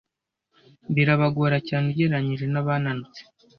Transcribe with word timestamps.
birabagora 0.95 1.57
cyane 1.67 1.85
ugereranyije 1.91 2.45
n'abananutse 2.49 3.19